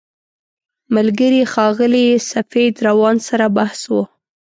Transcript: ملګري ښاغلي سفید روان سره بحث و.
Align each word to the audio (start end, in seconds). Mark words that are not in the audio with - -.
ملګري 0.95 1.41
ښاغلي 1.53 2.07
سفید 2.31 2.73
روان 2.87 3.15
سره 3.27 3.45
بحث 3.57 3.81
و. 3.93 3.95